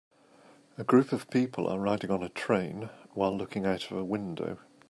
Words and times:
A 0.79 0.83
group 0.83 1.11
of 1.11 1.29
people 1.29 1.67
are 1.67 1.77
riding 1.77 2.09
on 2.09 2.23
a 2.23 2.29
train 2.29 2.89
while 3.13 3.37
looking 3.37 3.67
out 3.67 3.85
of 3.91 3.97
a 3.97 4.03
window. 4.03 4.57